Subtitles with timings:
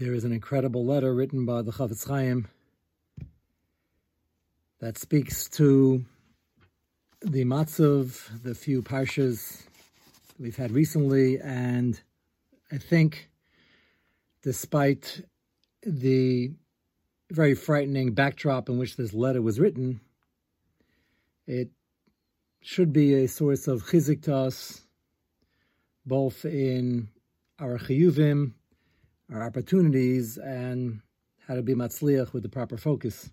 [0.00, 2.48] There is an incredible letter written by the Chafetz Chaim
[4.78, 6.06] that speaks to
[7.20, 9.60] the matzav, the few parshas
[10.38, 12.00] we've had recently, and
[12.72, 13.28] I think,
[14.42, 15.20] despite
[15.82, 16.50] the
[17.30, 20.00] very frightening backdrop in which this letter was written,
[21.46, 21.68] it
[22.62, 24.80] should be a source of chizik to us,
[26.06, 27.10] both in
[27.58, 28.54] our chiyuvim,
[29.32, 31.00] our opportunities, and
[31.46, 33.30] how to be matzliach with the proper focus.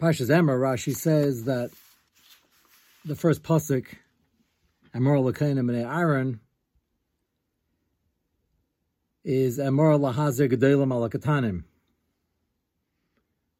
[0.00, 1.70] Parshas Emor, Rashi says that
[3.04, 3.86] the first pasuk,
[4.94, 6.40] Emor Lakainim and Aaron,
[9.24, 11.64] is Emor Lahazer Gedolim Alakatanim,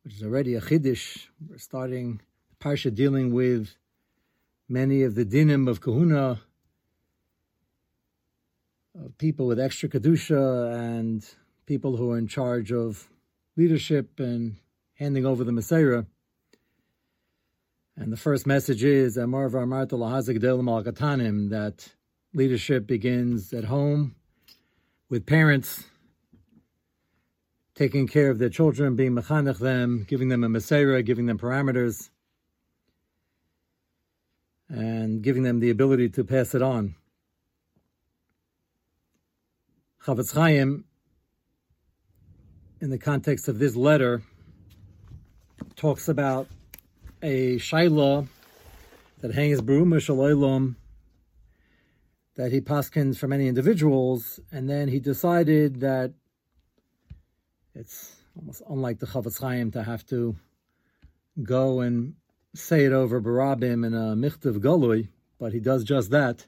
[0.04, 1.26] which is already a chiddush.
[1.48, 2.20] We're starting
[2.60, 3.74] Parsha dealing with
[4.68, 6.40] many of the dinim of kahuna,
[9.04, 11.24] of people with extra kedusha and
[11.66, 13.08] people who are in charge of
[13.56, 14.56] leadership and
[14.94, 16.04] handing over the Messiah.
[17.96, 19.14] And the first message is
[21.50, 21.90] that
[22.34, 24.14] leadership begins at home
[25.08, 25.84] with parents
[27.74, 32.08] taking care of their children, being mechanech them, giving them a mesera, giving them parameters,
[34.68, 36.94] and giving them the ability to pass it on.
[40.06, 40.84] Chafetz Chaim,
[42.80, 44.22] in the context of this letter,
[45.74, 46.46] talks about
[47.22, 48.28] a shaila
[49.18, 50.76] that hangs Baruma Shalom
[52.36, 56.12] that he paskins for many individuals, and then he decided that
[57.74, 60.36] it's almost unlike the Chafetz Chaim to have to
[61.42, 62.14] go and
[62.54, 65.08] say it over Barabim in a Michtav Galui,
[65.40, 66.46] but he does just that.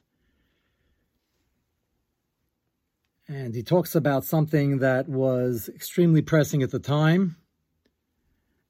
[3.29, 7.37] And he talks about something that was extremely pressing at the time.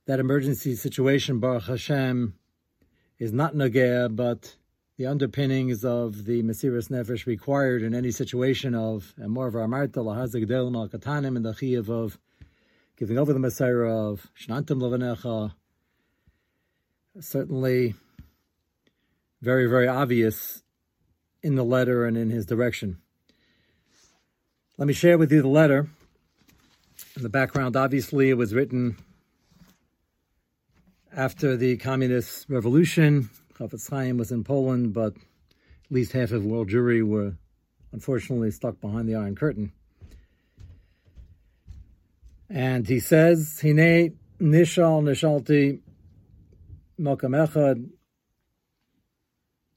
[0.06, 2.35] That emergency situation, Baruch Hashem,
[3.20, 4.57] is not Nagea, but
[4.97, 10.01] the underpinnings of the Mesiris Nefesh required in any situation of more of our Marta,
[10.01, 12.18] Lahazagdel, Malkatanim, and the Chiyav of
[12.97, 15.52] giving over the Messiah of Shnantim Lavanecha.
[17.20, 17.95] Certainly
[19.41, 20.64] very, very obvious
[21.45, 22.98] in the letter and in his direction.
[24.78, 25.89] Let me share with you the letter.
[27.16, 28.96] In the background, obviously, it was written
[31.12, 33.28] after the communist revolution.
[33.58, 37.33] Chafetz Chaim was in Poland, but at least half of world Jewry were
[37.90, 39.72] unfortunately stuck behind the Iron Curtain.
[42.48, 45.80] And he says, Hine nishal nishalti
[47.00, 47.88] melkam echad.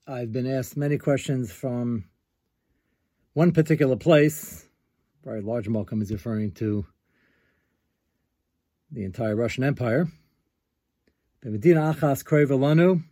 [0.05, 2.05] I've been asked many questions from
[3.33, 4.67] one particular place.
[5.23, 6.85] Very large Malcolm is referring to
[8.91, 10.07] the entire Russian Empire.
[11.41, 13.03] The Medina Achas Krevelanu,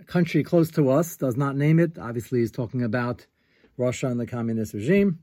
[0.00, 1.98] a country close to us, does not name it.
[1.98, 3.26] Obviously, he's talking about
[3.76, 5.18] Russia and the communist regime.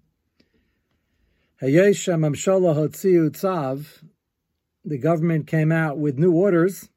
[4.84, 6.90] The government came out with new orders.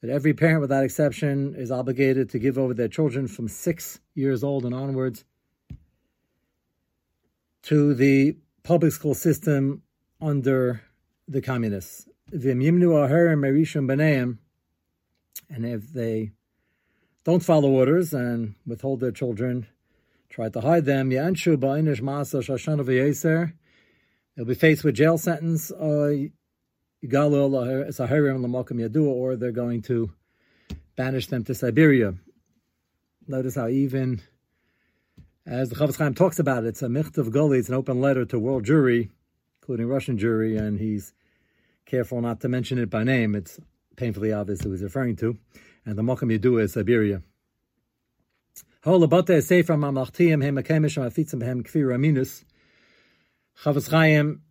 [0.00, 4.42] That every parent, without exception, is obligated to give over their children from six years
[4.42, 5.24] old and onwards
[7.64, 9.82] to the public school system
[10.20, 10.82] under
[11.28, 12.06] the communists.
[15.50, 16.30] And if they
[17.24, 19.66] don't follow orders and withhold their children,
[20.30, 21.10] try to hide them,
[24.36, 26.14] they'll be faced with jail sentence, uh,
[29.08, 30.10] or they're going to
[30.96, 32.14] banish them to Siberia.
[33.26, 34.20] Notice how even
[35.46, 38.24] as the Chafetz Chaim talks about it, it's a Michtav Goli, it's an open letter
[38.26, 39.08] to world Jewry,
[39.62, 41.14] including Russian Jewry, and he's
[41.86, 43.34] careful not to mention it by name.
[43.34, 43.58] It's
[43.96, 45.38] painfully obvious who he's referring to.
[45.86, 47.22] And the Mokum Yedua is Siberia.
[53.62, 54.42] Chafetz Chaim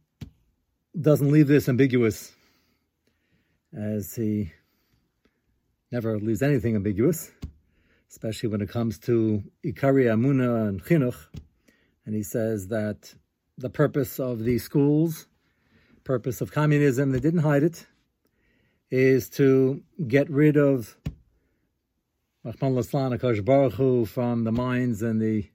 [0.99, 2.31] doesn't leave this ambiguous,
[3.77, 4.51] as he
[5.91, 7.31] never leaves anything ambiguous
[8.09, 11.27] especially when it comes to Ikari Amuna and Chinuch.
[12.05, 13.13] And he says that
[13.57, 15.27] the purpose of these schools,
[16.03, 17.85] purpose of communism, they didn't hide it,
[18.89, 20.97] is to get rid of
[22.43, 25.47] Rahman from the minds and the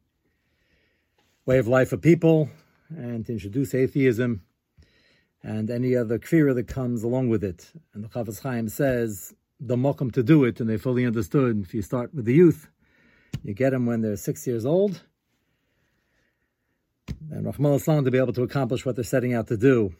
[1.44, 2.48] way of life of people
[2.90, 4.42] and to introduce atheism
[5.44, 7.70] and any other kfira that comes along with it.
[7.92, 11.62] And the Chafetz Chaim says the mokum to do it and they fully understood.
[11.62, 12.68] If you start with the youth,
[13.42, 15.02] you get them when they're six years old,
[17.30, 19.94] and Rahman Islam to be able to accomplish what they're setting out to do.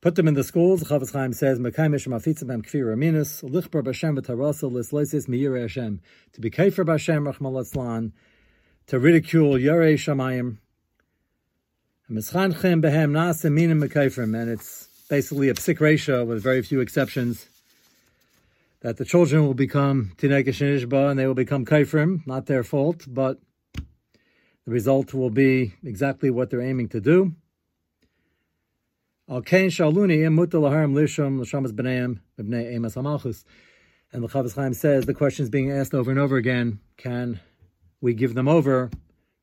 [0.00, 0.82] Put them in the schools.
[0.84, 6.00] Chafetz Chaim says, "Mekaymish mafitzim b'hem kfir aminus lichbar b'Hashem v'tarasa lisloisis miyir Hashem."
[6.32, 8.14] To be kafir b'Hashem, Rahman Islam,
[8.86, 10.56] to ridicule Yarei Shamayim.
[12.10, 12.32] And it's
[15.08, 17.46] basically a psik ratio with very few exceptions.
[18.80, 23.38] That the children will become tinekesh and they will become kaifrim, not their fault, but
[23.74, 27.36] the result will be exactly what they're aiming to do.
[29.28, 30.26] Al kain shaluni
[32.96, 33.44] hamalchus.
[34.12, 37.38] And the Chafetz Chaim says the question is being asked over and over again: Can
[38.00, 38.90] we give them over?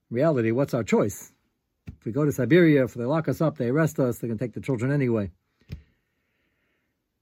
[0.09, 1.31] reality, what's our choice?
[1.87, 4.37] If we go to Siberia, if they lock us up, they arrest us, they're going
[4.37, 5.31] to take the children anyway.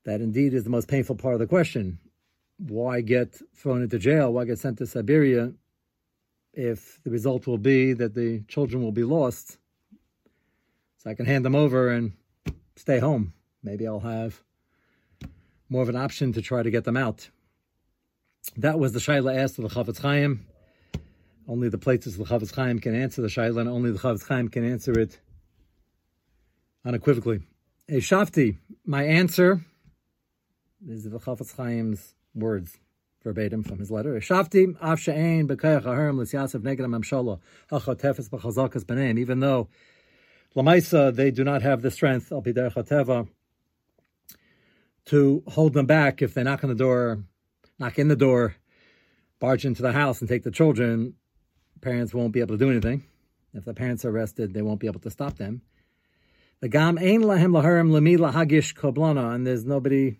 [0.06, 2.00] That indeed is the most painful part of the question.
[2.58, 4.32] Why get thrown into jail?
[4.32, 5.54] Why get sent to Siberia
[6.54, 9.58] if the result will be that the children will be lost?
[10.98, 12.14] So I can hand them over and
[12.76, 13.34] stay home.
[13.64, 14.42] Maybe I'll have
[15.70, 17.30] more of an option to try to get them out.
[18.58, 20.46] That was the Shaila asked of the Chafetz Chaim.
[21.48, 24.28] Only the places of the Chafetz Chaim can answer the Shaila, and only the Chafetz
[24.28, 25.20] Chaim can answer it
[26.84, 27.42] unequivocally.
[27.88, 29.62] A Shafti, my answer
[30.88, 32.78] is the Chafetz Chaim's words
[33.24, 34.16] verbatim from his letter.
[34.20, 37.40] Shafti af she'ein b'kayach aharim l'syasav neged ha'mamshala
[37.70, 39.18] ha'chotefes b'chazakas.
[39.20, 39.68] Even though
[40.56, 43.28] lamaisa they do not have the strength al ha'teva
[45.06, 47.24] to hold them back if they knock on the door,
[47.78, 48.56] knock in the door,
[49.40, 51.14] barge into the house and take the children.
[51.82, 53.04] Parents won't be able to do anything.
[53.54, 55.62] If the parents are arrested, they won't be able to stop them.
[56.62, 60.18] The gam ein lahem laharim lemi lahagish koblana, and there's nobody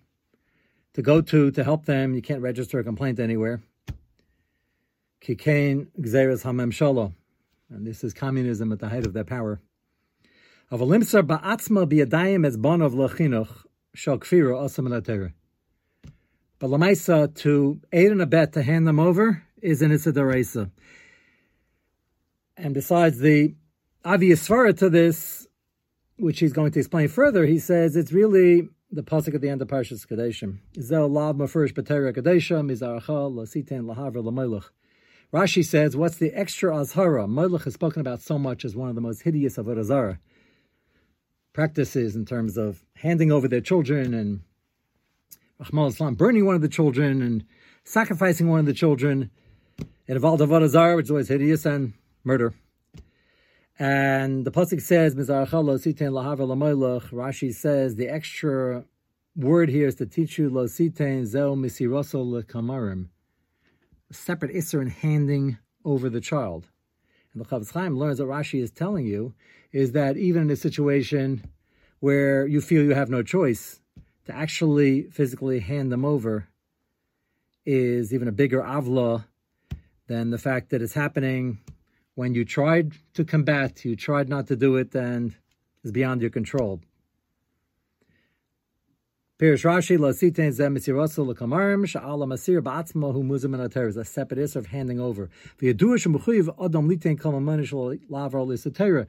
[0.94, 2.14] to go to to help them.
[2.14, 3.62] You can't register a complaint anywhere.
[5.22, 7.14] Kikain Gzeres Hamemshala.
[7.70, 9.60] And this is communism at the height of their power.
[10.70, 13.66] Of Olimsar Ba'atzma Biadayim as Bon of Lachinuch
[13.96, 15.34] Shal Kfira Osam
[16.60, 20.70] But Lamaisa, to aid and abet to hand them over is an Isidaraisa.
[22.58, 23.56] And besides the
[24.04, 25.48] obvious svara to this,
[26.18, 29.62] which he's going to explain further, he says it's really the pasuk at the end
[29.62, 30.60] of Parshas Kedoshim.
[30.80, 34.70] Zel lav mafurish b'tera Kedoshim izaracha lasiten lahavra lamelech.
[35.34, 37.28] Rashi says, what's the extra azhara?
[37.28, 40.20] Melech is spoken about so much as one of the most hideous of azara
[41.52, 44.42] practices in terms of handing over their children and
[45.60, 47.46] Rahman Islam burning one of the children and
[47.84, 49.32] sacrificing one of the children.
[50.08, 51.94] It involved avodah zarah, which is always hideous, and
[52.26, 52.54] murder.
[53.78, 55.16] And the pasuk says,
[57.12, 58.86] Rashi says the extra
[59.36, 63.10] word here is to teach you lo sitein zeo misiroso lekamarim,
[64.10, 66.68] a separate isser in handing over the child.
[67.34, 69.34] And the Chafetz Chaim learns that Rashi is telling you
[69.74, 71.44] is that even in a situation
[72.00, 73.82] where you feel you have no choice,
[74.26, 76.48] to actually physically hand them over
[77.66, 79.26] is even a bigger avla
[80.08, 81.60] than the fact that it's happening
[82.16, 85.36] when you tried to combat, you tried not to do it, and
[85.84, 86.82] it's beyond your control.
[89.38, 94.56] Pirish Rashi Lasitain Zem Misirasu Lakamarim Sha'ala Masir Ba'atzma Hu Muzim and is a separate
[94.56, 95.30] of handing over.
[95.58, 97.74] The Yaduish Mechuyiv Adam Litain Kalamanish
[98.10, 99.08] Lavar Lisatera.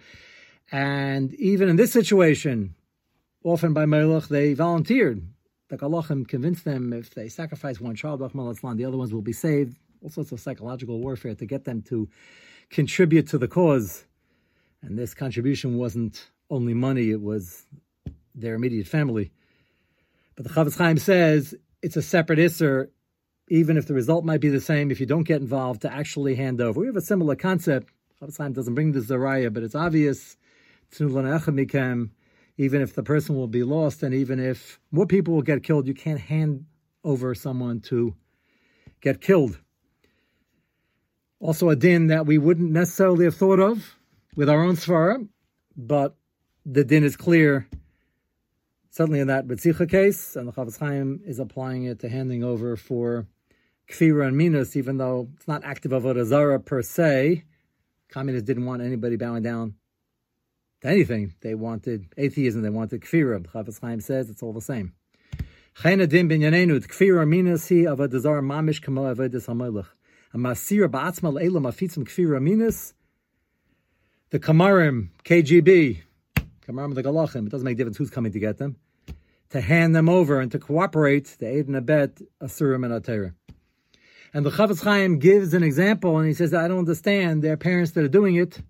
[0.72, 2.74] And even in this situation,
[3.44, 5.22] often by Melech, they volunteered.
[5.68, 9.76] The Galachim convinced them if they sacrifice one child, the other ones will be saved.
[10.02, 12.08] All sorts of psychological warfare to get them to
[12.70, 14.04] contribute to the cause.
[14.82, 17.66] And this contribution wasn't only money, it was
[18.34, 19.32] their immediate family.
[20.36, 22.88] But the Chafetz Chaim says it's a separate Isser,
[23.48, 26.34] even if the result might be the same, if you don't get involved, to actually
[26.34, 26.80] hand over.
[26.80, 27.92] We have a similar concept.
[28.20, 30.36] Chafetz Chaim doesn't bring the Zariah, but it's obvious,
[32.58, 35.86] even if the person will be lost and even if more people will get killed,
[35.86, 36.66] you can't hand
[37.02, 38.14] over someone to
[39.00, 39.58] get killed.
[41.38, 43.98] Also, a din that we wouldn't necessarily have thought of
[44.36, 45.28] with our own svara,
[45.76, 46.16] but
[46.64, 47.68] the din is clear,
[48.90, 52.76] certainly in that Betzicha case, and the Chafetz Chaim is applying it to handing over
[52.76, 53.26] for
[53.90, 57.44] Kfira and Minas, even though it's not active Avodah zara per se.
[58.08, 59.74] Communists didn't want anybody bowing down
[60.80, 61.34] to anything.
[61.42, 63.44] They wanted atheism, they wanted Kfira.
[63.46, 64.94] Chafetz Chaim says it's all the same.
[65.80, 69.86] Chayna din binyanenu, Kfira Minas hi Avodah Zarah mamish kamo Avodah HaMelech
[74.30, 76.02] the kamarim, KGB,
[76.66, 78.76] kamarim the galachim, it doesn't make difference who's coming to get them.
[79.50, 83.34] to hand them over and to cooperate, the aid and abet, Asurim and Atera.
[84.34, 87.42] And the Chafetz Chaim gives an example, and he says, I don't understand.
[87.42, 88.60] their parents that are doing it.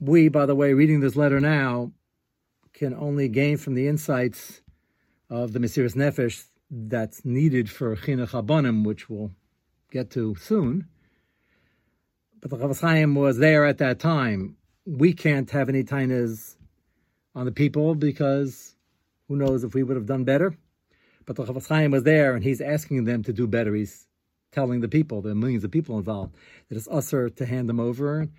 [0.00, 1.92] We, by the way, reading this letter now,
[2.72, 4.62] can only gain from the insights
[5.28, 9.32] of the Mesiris Nefesh that's needed for Chinuch Abanim, which we'll
[9.90, 10.86] get to soon.
[12.40, 14.56] But the Chafetz Chaim was there at that time.
[14.86, 16.56] We can't have any tainas
[17.34, 18.74] on the people because
[19.26, 20.54] who knows if we would have done better.
[21.26, 23.74] But the Chafetz Chaim was there and he's asking them to do better.
[23.74, 24.06] He's
[24.52, 26.34] telling the people, are millions of people involved,
[26.68, 28.20] that it's usher to hand them over.
[28.20, 28.30] And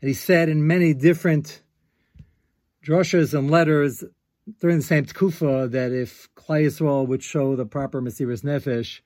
[0.00, 1.62] he said in many different
[2.84, 4.04] drushes and letters
[4.60, 9.00] during the same tkufa that if Klal Yisrael would show the proper Mesiris Nefesh,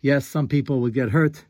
[0.00, 1.44] yes, some people would get hurt,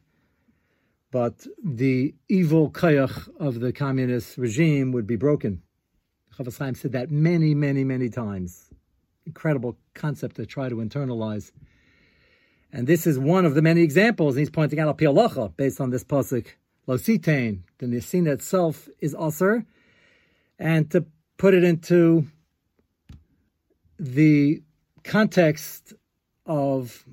[1.11, 5.63] but the evil kayach of the communist regime would be broken.
[6.37, 8.71] Chaim said that many, many, many times.
[9.27, 11.53] Incredible concept to try to internalize.
[12.73, 14.37] And this is one of the many examples.
[14.37, 16.47] He's pointing out al based on this pasuk,
[16.89, 17.61] Lositain.
[17.79, 19.67] The Nisina itself is Aser.
[20.59, 21.05] And to
[21.37, 22.27] put it into
[23.99, 24.63] the
[25.05, 25.95] context
[26.47, 27.05] of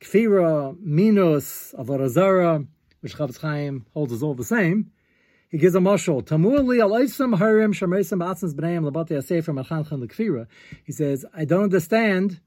[0.00, 2.66] Kfira, Minos, Avorazara,
[3.00, 4.90] which Chafetz Chaim holds is all the same,
[5.48, 6.22] he gives a mashal.
[6.22, 9.16] Tamur li alaisam harim shameisam atzins b'nayim labati
[9.54, 10.46] machanchan lekfira.
[10.84, 12.40] He says, I don't understand.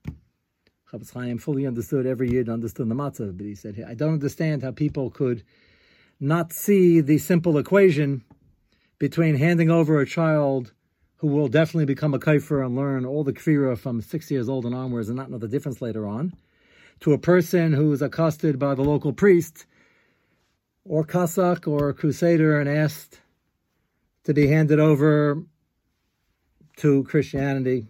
[0.92, 4.64] Chafetz Chaim fully understood every year understood the matzah, but he said, I don't understand
[4.64, 5.44] how people could
[6.20, 8.24] not see the simple equation
[8.98, 10.74] between handing over a child
[11.18, 14.66] who will definitely become a kaifer and learn all the kfira from six years old
[14.66, 16.34] and onwards and not know the difference later on,
[17.02, 19.66] to a person who is accosted by the local priest
[20.86, 23.20] or Cossack or Crusader and asked
[24.26, 25.44] to be handed over
[26.78, 27.88] to Christianity,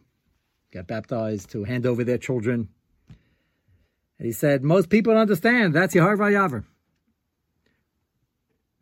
[0.72, 2.70] get baptized, to hand over their children.
[4.18, 5.74] And he said, most people don't understand.
[5.74, 6.66] That's Yahar Vayavar.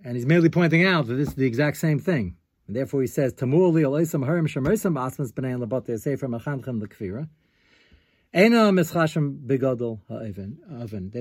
[0.04, 2.38] And he's merely pointing out that this is the exact same thing.
[2.68, 7.30] And therefore he says, Tamur li harim shemersam asmas b'nei labate sefer machanchem l'kfira.
[8.34, 8.50] They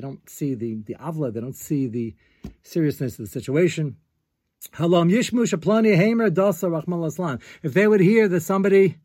[0.01, 2.15] don't see the, the avla, they don't see the
[2.63, 3.97] seriousness of the situation.
[7.63, 8.97] If they would hear that somebody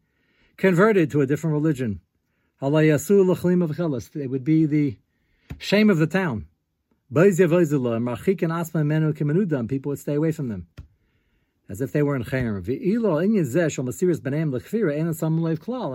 [0.57, 2.01] converted to a different religion,
[2.61, 4.97] it would be the
[5.59, 6.47] shame of the town.
[9.67, 10.67] People would stay away from them
[11.71, 12.57] as if they were in chayim.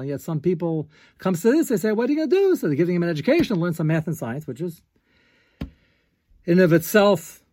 [0.01, 2.57] And yet some people comes to this, they say, what are you going to do?
[2.57, 4.81] So they're giving him an education, learn some math and science, which is
[6.47, 7.45] in of itself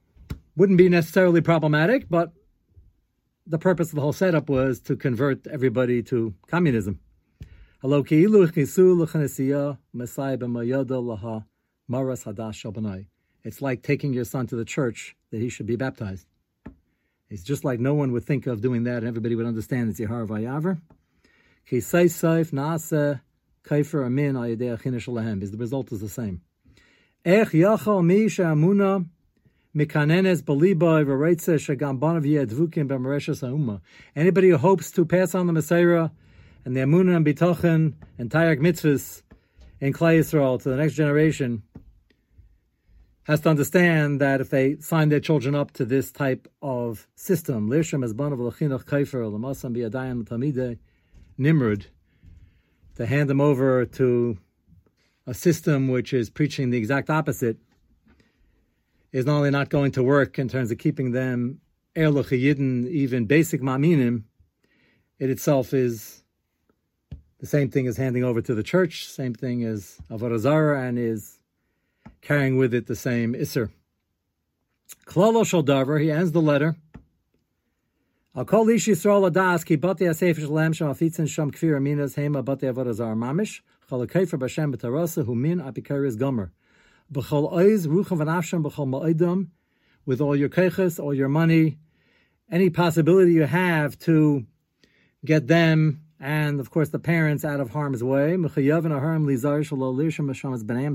[0.55, 2.31] wouldn't be necessarily problematic, but
[3.45, 6.99] the purpose of the whole setup was to convert everybody to communism.
[13.45, 16.25] It's like taking your son to the church that he should be baptized.
[17.33, 19.99] It's just like no one would think of doing that, and everybody would understand it's
[19.99, 20.79] Yahar Vayaver.
[21.67, 23.19] Kisai Saif
[23.63, 26.41] Kaifer Amin Ayadeh Chinish because the result is the same.
[27.25, 28.03] Ech Yachal
[29.75, 30.43] Mikanenes.
[34.15, 36.09] Anybody who hopes to pass on the Messiah
[36.65, 39.23] and the Amunah and Bitochen and Tayak mitzvahs
[39.79, 41.63] in Klal Yisrael to the next generation,
[43.25, 47.69] has to understand that if they sign their children up to this type of system,
[51.37, 51.85] Nimrod,
[52.95, 54.37] to hand them over to
[55.25, 57.57] a system which is preaching the exact opposite,
[59.13, 61.61] is not only not going to work in terms of keeping them
[61.95, 64.23] even basic Maminim,
[65.19, 66.23] it itself is
[67.39, 71.39] the same thing as handing over to the church, same thing as Avodah and is
[72.23, 73.69] carrying with it the same Isser.
[75.05, 76.75] Klalo Shaldavar, he ends the letter.
[78.33, 82.43] I'll call Ish Yisrael Adas, ki bati asef shalem sham afitzin sham kfir aminas hema
[82.43, 86.51] bati avodah mamish, chol akeifer b'shem b'tarasa hu min apikaris gomer.
[87.11, 89.49] B'chol oiz ruchem v'nafshem b'chol ma'idam,
[90.05, 91.77] with all your keiches, all your money,
[92.49, 94.45] any possibility you have to
[95.25, 98.37] get them and of course the parents out of harm's way.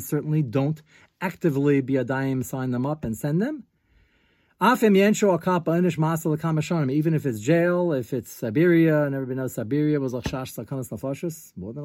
[0.00, 0.80] Certainly don't
[1.20, 3.64] actively be a daim, sign them up and send them.
[4.60, 4.96] Even
[7.14, 11.74] if it's jail, if it's Siberia, and everybody knows Siberia was Lachshash Sakanas Nafashis, more
[11.74, 11.84] than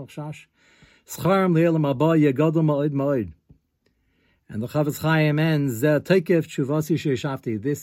[2.94, 3.34] Ma'id.
[4.48, 5.82] And the Chafetz Chaim ends.
[5.82, 6.02] This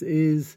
[0.03, 0.57] is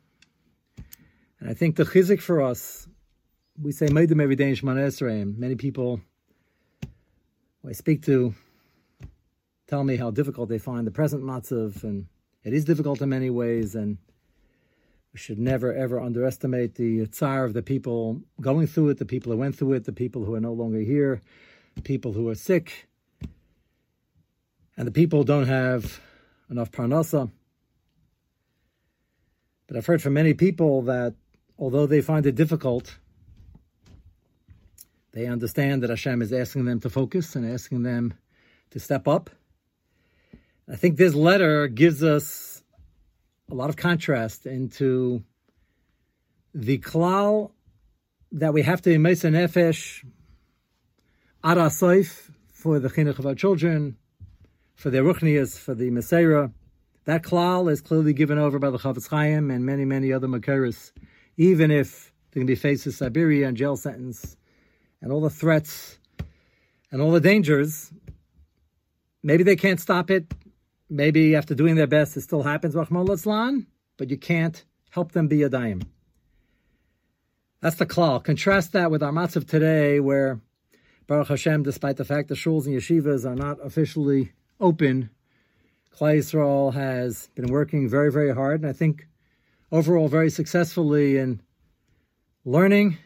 [1.41, 2.87] And I think the chizik for us,
[3.59, 5.37] we say Meidim every day in Shemoneh Esrei.
[5.37, 5.99] Many people
[7.67, 8.35] I speak to
[9.67, 12.05] tell me how difficult they find the present matzav, and
[12.43, 13.97] it is difficult in many ways, and
[15.13, 19.31] we should never ever underestimate the tsar of the people going through it, the people
[19.31, 21.21] who went through it, the people who are no longer here,
[21.75, 22.87] the people who are sick,
[24.77, 25.99] and the people don't have
[26.51, 27.31] enough parnasa.
[29.67, 31.15] But I've heard from many people that
[31.61, 32.97] although they find it difficult,
[35.13, 38.15] they understand that Hashem is asking them to focus and asking them
[38.71, 39.29] to step up.
[40.67, 42.63] I think this letter gives us
[43.51, 45.23] a lot of contrast into
[46.53, 47.51] the klal
[48.31, 50.03] that we have to in nefesh
[51.43, 53.97] ara soif for the chinuch of our children,
[54.73, 56.49] for their ruchnias, for the Messiah.
[57.05, 60.91] That klal is clearly given over by the Chafetz Chaim and many, many other Makiris
[61.37, 64.37] even if they're going to be faced with Siberia and jail sentence
[65.01, 65.97] and all the threats
[66.91, 67.91] and all the dangers,
[69.23, 70.33] maybe they can't stop it.
[70.89, 75.49] Maybe after doing their best, it still happens, but you can't help them be a
[75.49, 75.83] daim.
[77.61, 78.23] That's the klal.
[78.23, 80.41] Contrast that with our matzav today, where
[81.07, 85.09] Baruch Hashem, despite the fact the shuls and yeshivas are not officially open,
[85.95, 89.07] Klal Yisrael has been working very, very hard, and I think
[89.71, 91.41] overall very successfully in
[92.43, 92.97] learning,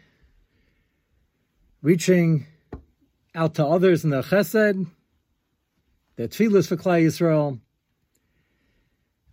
[1.82, 2.48] reaching
[3.36, 4.88] out to others in the chesed,
[6.16, 7.60] the tefillas for Klal Yisrael.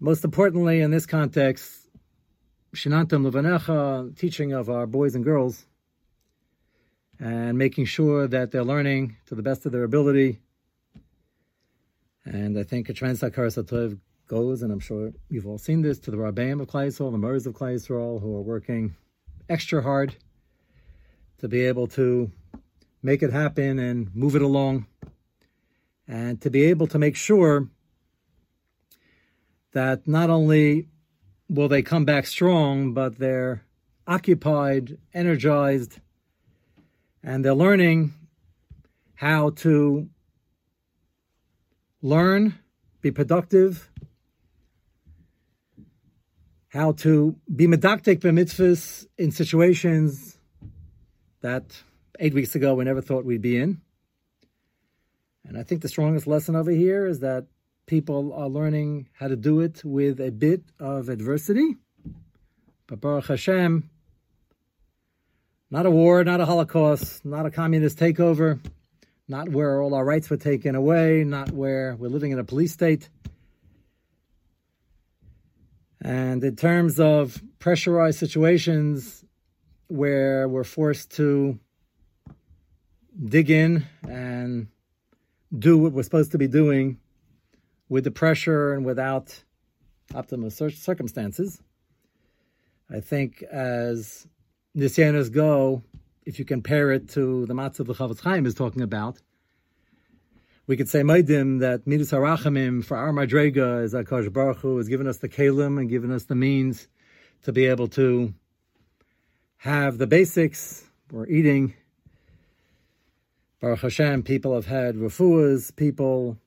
[0.00, 1.88] Most importantly, in this context,
[2.74, 5.64] Shinantam Levanecha, teaching of our boys and girls,
[7.20, 10.40] and making sure that they're learning to the best of their ability.
[12.24, 13.98] And I think a Translakar Satov
[14.32, 17.46] goes, and I'm sure you've all seen this, to the Rabbeim of Yisrael, the Murs
[17.46, 18.94] of Yisrael, who are working
[19.50, 20.16] extra hard
[21.36, 22.32] to be able to
[23.02, 24.86] make it happen and move it along,
[26.08, 27.68] and to be able to make sure
[29.72, 30.88] that not only
[31.50, 33.62] will they come back strong, but they're
[34.06, 35.98] occupied, energized,
[37.22, 38.14] and they're learning
[39.14, 40.08] how to
[42.00, 42.58] learn,
[43.02, 43.91] be productive,
[46.72, 50.38] how to be medactic b'mitzvahs in situations
[51.42, 51.82] that
[52.18, 53.78] eight weeks ago we never thought we'd be in.
[55.44, 57.44] And I think the strongest lesson over here is that
[57.84, 61.76] people are learning how to do it with a bit of adversity.
[62.86, 63.90] But Baruch Hashem,
[65.70, 68.64] not a war, not a Holocaust, not a communist takeover,
[69.28, 72.72] not where all our rights were taken away, not where we're living in a police
[72.72, 73.10] state.
[76.02, 79.24] And in terms of pressurized situations
[79.86, 81.58] where we're forced to
[83.24, 84.66] dig in and
[85.56, 86.98] do what we're supposed to be doing
[87.88, 89.44] with the pressure and without
[90.12, 91.62] optimal circumstances,
[92.90, 94.26] I think as
[94.76, 95.82] Nisyanas go,
[96.26, 99.20] if you compare it to the matzah the Chafetz Chaim is talking about,
[100.66, 104.88] we could say Maidim that Midus Harachamim for our Madrega is Akash Baruch Hu has
[104.88, 106.86] given us the Kalim and given us the means
[107.42, 108.32] to be able to
[109.58, 110.84] have the basics.
[111.10, 111.74] We're eating.
[113.60, 116.38] Baruch Hashem, people have had refuahs, people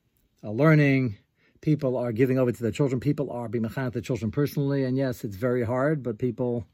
[0.42, 1.16] are learning,
[1.60, 4.96] people are giving over to their children, people are being mechanat the children personally, and
[4.96, 6.66] yes, it's very hard, but people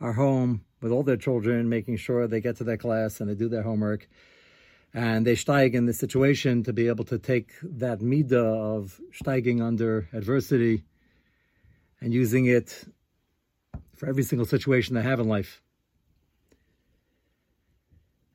[0.00, 3.34] are home with all their children, making sure they get to their class and they
[3.34, 4.06] do their homework
[4.96, 9.60] and they steig in the situation to be able to take that midah of steiging
[9.62, 10.84] under adversity
[12.00, 12.84] and using it
[13.94, 15.60] for every single situation they have in life.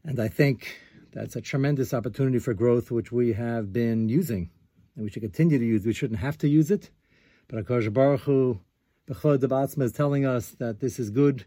[0.03, 0.79] And I think
[1.13, 4.51] that's a tremendous opportunity for growth, which we have been using,
[4.95, 5.83] and we should continue to use.
[5.83, 6.91] We shouldn't have to use it,
[7.47, 8.59] but Akash Baruch Hu,
[9.07, 11.45] Bechod is telling us that this is good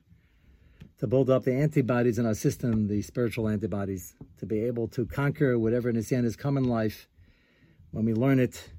[1.04, 5.04] to build up the antibodies in our system, the spiritual antibodies, to be able to
[5.04, 7.10] conquer whatever Nisyan has come in life.
[7.90, 8.70] When we learn it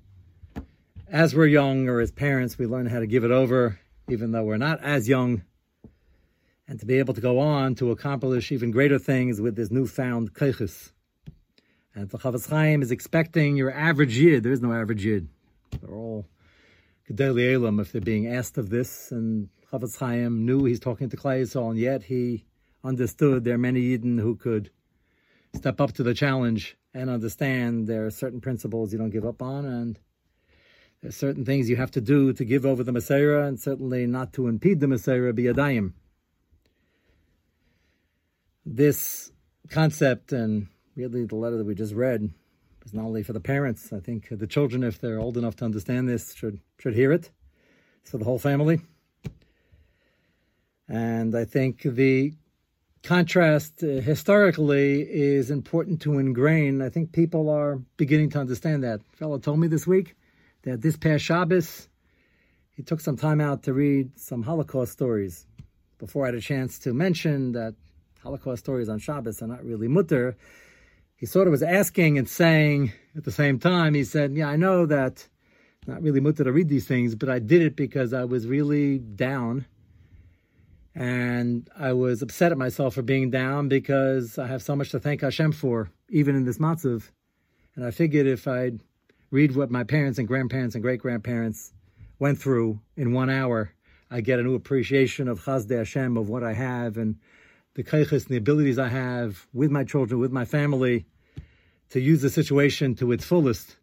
[1.07, 4.41] as we're young or as parents, we learn how to give it over, even though
[4.41, 5.43] we're not as young
[6.67, 10.33] and to be able to go on to accomplish even greater things with this newfound
[10.33, 10.93] kaiches.
[11.93, 14.41] And the Chafetz Chaim is expecting your average yid.
[14.41, 15.29] There is no average yid.
[15.79, 16.25] They're all
[17.07, 19.11] Gedali Elam if they're being asked of this.
[19.11, 22.45] And Chafetz Chaim knew he's talking to Klal Yisrael, and yet he
[22.83, 24.69] understood there are many Yidden who could
[25.55, 29.41] step up to the challenge and understand there are certain principles you don't give up
[29.41, 29.99] on, and
[31.01, 34.33] there's certain things you have to do to give over the Messiah, and certainly not
[34.33, 35.93] to impede the Messiah biyadayim.
[38.65, 39.31] This
[39.69, 42.31] concept and really the letter that we just read
[42.85, 43.91] is not only for the parents.
[43.91, 47.29] I think the children, if they're old enough to understand this, should should hear it.
[48.01, 48.81] It's for the whole family.
[50.87, 52.33] And I think the
[53.03, 56.81] contrast uh, historically is important to ingrain.
[56.81, 59.01] I think people are beginning to understand that.
[59.13, 60.15] A fellow told me this week
[60.63, 61.87] that this past Shabbos,
[62.71, 65.45] he took some time out to read some Holocaust stories.
[65.97, 67.75] Before I had a chance to mention that
[68.21, 70.35] Holocaust stories on Shabbos are not really mutter,
[71.15, 74.55] he sort of was asking and saying at the same time, he said, Yeah, I
[74.57, 75.27] know that
[75.87, 78.97] not really mutter to read these things, but I did it because I was really
[78.97, 79.65] down
[80.95, 84.99] and I was upset at myself for being down because I have so much to
[84.99, 87.09] thank Hashem for, even in this matzav.
[87.75, 88.79] And I figured if I'd
[89.29, 91.73] read what my parents and grandparents and great grandparents
[92.17, 93.73] went through in one hour,
[94.09, 97.17] I get a new appreciation of Chazdei Hashem, of what I have, and
[97.73, 101.05] the kaiches and the abilities I have with my children, with my family,
[101.89, 103.75] to use the situation to its fullest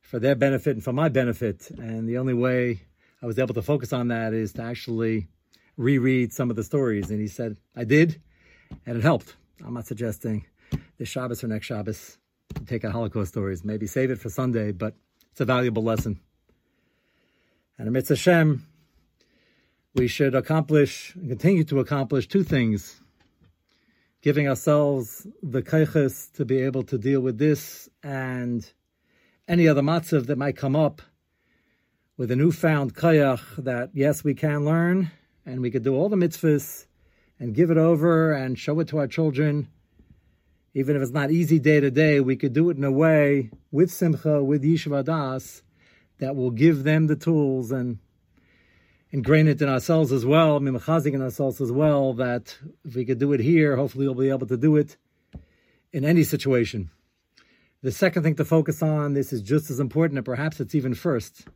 [0.00, 1.70] for their benefit and for my benefit.
[1.72, 2.80] And the only way
[3.22, 5.28] I was able to focus on that is to actually
[5.76, 7.10] reread some of the stories.
[7.10, 8.20] And he said, I did,
[8.86, 9.36] and it helped.
[9.64, 10.46] I'm not suggesting
[10.98, 12.18] this Shabbos or next Shabbos
[12.66, 13.64] take out Holocaust stories.
[13.64, 14.94] Maybe save it for Sunday, but
[15.30, 16.20] it's a valuable lesson.
[17.78, 18.66] And amidst Hashem,
[19.94, 23.00] we should accomplish and continue to accomplish two things.
[24.22, 28.70] Giving ourselves the kaiches to be able to deal with this and
[29.46, 31.00] any other matzav that might come up
[32.16, 35.10] with a newfound kayach that yes, we can learn
[35.46, 36.86] and we could do all the mitzvahs
[37.38, 39.68] and give it over and show it to our children.
[40.74, 43.50] Even if it's not easy day to day, we could do it in a way
[43.70, 45.62] with simcha, with yeshiva das,
[46.18, 47.98] that will give them the tools and
[49.10, 53.18] ingrain it in ourselves as well, mimachazik in ourselves as well, that if we could
[53.18, 54.96] do it here, hopefully we'll be able to do it
[55.92, 56.90] in any situation.
[57.82, 60.94] The second thing to focus on, this is just as important, and perhaps it's even
[60.94, 61.46] first,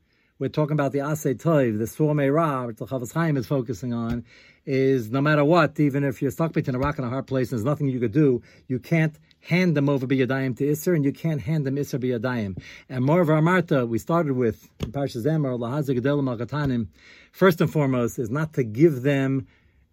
[0.41, 3.93] we're talking about the Asay Toiv, the Swame Ra, which the Chafetz Chaim is focusing
[3.93, 4.25] on,
[4.65, 7.53] is no matter what, even if you're stuck between a rock and a hard place
[7.53, 11.05] and there's nothing you could do, you can't hand them over biyadayim to Isser, and
[11.05, 12.59] you can't hand them Isser biyadayim.
[12.89, 16.89] And more of our Marta, we started with in Parshas Emor, Malkatanim,
[17.33, 19.47] first and foremost, is not to give them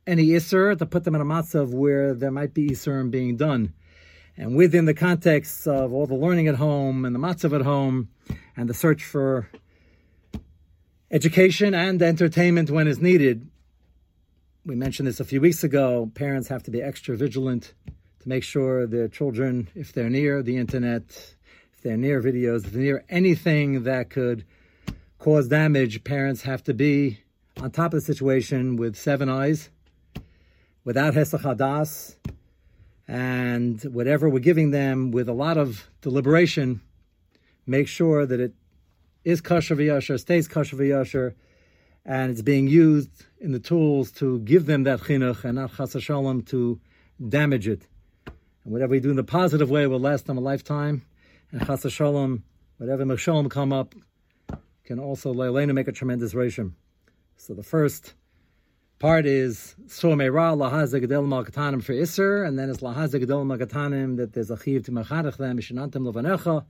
[0.08, 3.74] any Isser, to put them in a matzav where there might be Isser being done.
[4.38, 8.08] And within the context of all the learning at home and the matzav at home
[8.56, 9.50] and the search for
[11.10, 13.50] education and entertainment when is needed.
[14.66, 16.12] We mentioned this a few weeks ago.
[16.14, 17.74] Parents have to be extra vigilant
[18.20, 21.04] to make sure their children, if they're near the internet,
[21.74, 24.44] if they're near videos, if they're near anything that could
[25.20, 27.20] cause damage, parents have to be
[27.62, 29.70] on top of the situation with seven eyes,
[30.84, 32.16] without Hesach
[33.08, 36.82] and whatever we're giving them with a lot of deliberation,
[37.66, 38.54] make sure that it
[39.24, 41.34] is kosher v'yasher, stays kosher v'yasher,
[42.06, 45.96] and it's being used in the tools to give them that chinuch and not chas
[46.00, 46.80] shalom to
[47.28, 47.86] damage it.
[48.64, 51.06] And whatever we do in the positive way will last them a lifetime.
[51.52, 52.44] And chas shalom,
[52.78, 53.94] whatever mechshalom come up,
[54.86, 56.72] can also leilena make a tremendous reshim.
[57.36, 58.14] So the first
[59.00, 64.16] part is so meira lahaza gedel malkatanim for iser, and then it's lahaza gedel malkatanim
[64.16, 66.66] that there's a chiv to mechadach them mishanantim levanecha.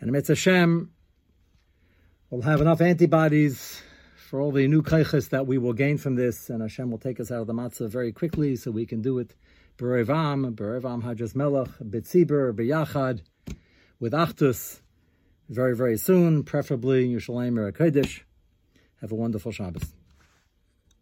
[0.00, 0.90] And it's Hashem,
[2.32, 3.82] We'll have enough antibodies
[4.16, 7.20] for all the new kaiches that we will gain from this, and Hashem will take
[7.20, 9.34] us out of the matzah very quickly so we can do it
[9.76, 13.20] berevam, berevam hajas melech, bitziber, biyachad,
[14.00, 14.80] with achtus,
[15.50, 18.24] very, very soon, preferably Yerushalayim or.
[19.02, 19.92] Have a wonderful Shabbos.